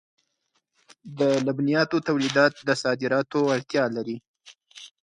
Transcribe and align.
د 1.19 1.19
لبنیاتو 1.45 1.97
تولیدات 2.07 2.53
د 2.67 2.69
صادراتو 2.83 3.37
وړتیا 3.47 3.83
لري. 3.95 4.17